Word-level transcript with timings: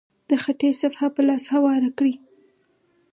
د 0.29 0.31
خټې 0.43 0.69
صفحه 0.81 1.07
په 1.15 1.21
لاسو 1.27 1.47
هواره 1.55 1.89
کړئ. 1.97 2.15